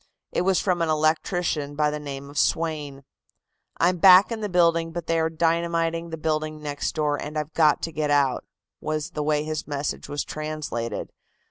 [0.31, 3.03] It was from an electrician by the name of Swain.
[3.77, 7.53] "I'm back in the building, but they are dynamiting the building next door, and I've
[7.53, 8.43] got to get out,"
[8.79, 11.11] was the way his message was translated.